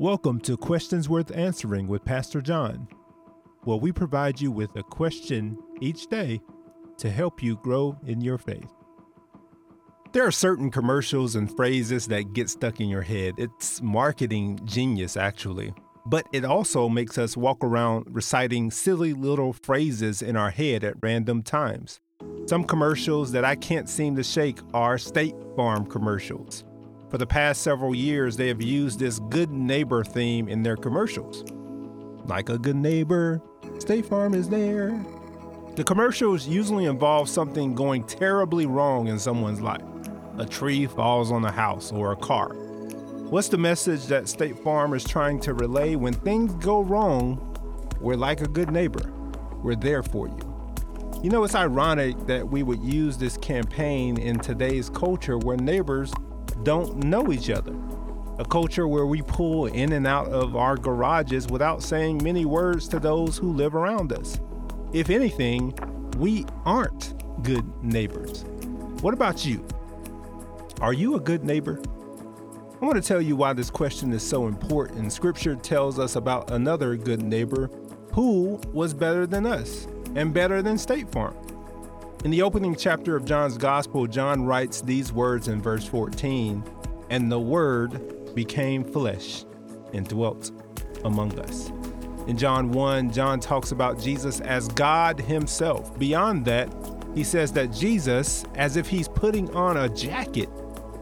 [0.00, 2.86] Welcome to Questions Worth Answering with Pastor John,
[3.64, 6.40] where we provide you with a question each day
[6.98, 8.70] to help you grow in your faith.
[10.12, 13.34] There are certain commercials and phrases that get stuck in your head.
[13.38, 15.74] It's marketing genius, actually.
[16.06, 20.94] But it also makes us walk around reciting silly little phrases in our head at
[21.02, 21.98] random times.
[22.46, 26.62] Some commercials that I can't seem to shake are State Farm commercials.
[27.10, 31.42] For the past several years, they have used this good neighbor theme in their commercials.
[32.26, 33.40] Like a good neighbor,
[33.78, 35.02] State Farm is there.
[35.74, 39.80] The commercials usually involve something going terribly wrong in someone's life.
[40.36, 42.50] A tree falls on a house or a car.
[43.30, 47.56] What's the message that State Farm is trying to relay when things go wrong?
[48.00, 49.10] We're like a good neighbor.
[49.62, 51.20] We're there for you.
[51.22, 56.12] You know, it's ironic that we would use this campaign in today's culture where neighbors
[56.62, 57.74] don't know each other.
[58.38, 62.88] A culture where we pull in and out of our garages without saying many words
[62.88, 64.38] to those who live around us.
[64.92, 65.74] If anything,
[66.18, 68.44] we aren't good neighbors.
[69.00, 69.66] What about you?
[70.80, 71.80] Are you a good neighbor?
[72.80, 75.12] I want to tell you why this question is so important.
[75.12, 77.70] Scripture tells us about another good neighbor
[78.12, 81.36] who was better than us and better than State Farm.
[82.24, 86.64] In the opening chapter of John's Gospel, John writes these words in verse 14
[87.10, 89.44] And the Word became flesh
[89.94, 90.50] and dwelt
[91.04, 91.70] among us.
[92.26, 95.96] In John 1, John talks about Jesus as God Himself.
[95.96, 96.74] Beyond that,
[97.14, 100.48] he says that Jesus, as if he's putting on a jacket,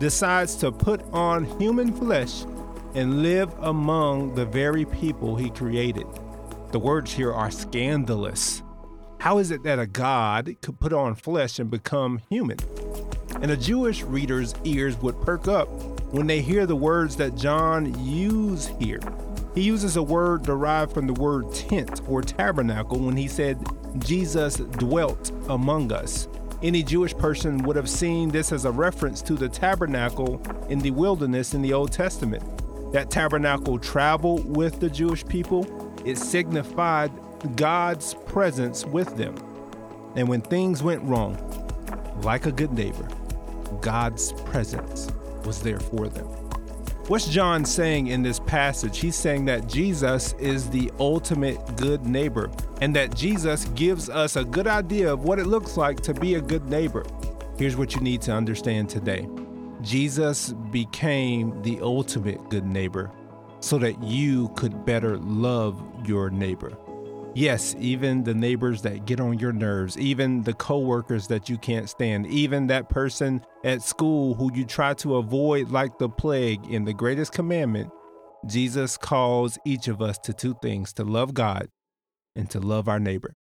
[0.00, 2.42] decides to put on human flesh
[2.94, 6.06] and live among the very people he created.
[6.72, 8.63] The words here are scandalous
[9.24, 12.58] how is it that a God could put on flesh and become human?
[13.40, 15.66] And a Jewish reader's ears would perk up
[16.12, 19.00] when they hear the words that John uses here.
[19.54, 23.58] He uses a word derived from the word tent or tabernacle when he said
[24.00, 26.28] Jesus dwelt among us.
[26.62, 30.38] Any Jewish person would have seen this as a reference to the tabernacle
[30.68, 32.42] in the wilderness in the Old Testament.
[32.92, 35.66] That tabernacle traveled with the Jewish people.
[36.04, 37.10] It signified
[37.56, 39.34] God's presence with them.
[40.16, 41.36] And when things went wrong,
[42.22, 43.08] like a good neighbor,
[43.80, 45.10] God's presence
[45.44, 46.26] was there for them.
[47.06, 48.98] What's John saying in this passage?
[48.98, 52.50] He's saying that Jesus is the ultimate good neighbor
[52.80, 56.36] and that Jesus gives us a good idea of what it looks like to be
[56.36, 57.04] a good neighbor.
[57.58, 59.28] Here's what you need to understand today
[59.82, 63.10] Jesus became the ultimate good neighbor
[63.60, 66.74] so that you could better love your neighbor.
[67.36, 71.90] Yes, even the neighbors that get on your nerves, even the coworkers that you can't
[71.90, 76.84] stand, even that person at school who you try to avoid like the plague in
[76.84, 77.90] the greatest commandment,
[78.46, 81.70] Jesus calls each of us to two things to love God
[82.36, 83.34] and to love our neighbor.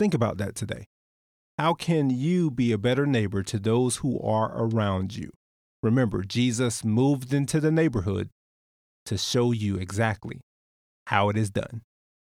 [0.00, 0.86] Think about that today.
[1.58, 5.30] How can you be a better neighbor to those who are around you?
[5.80, 8.30] Remember, Jesus moved into the neighborhood
[9.04, 10.40] to show you exactly
[11.06, 11.82] how it is done.